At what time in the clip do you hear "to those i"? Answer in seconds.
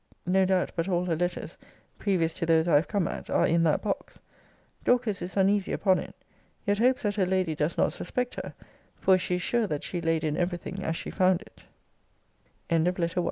2.33-2.73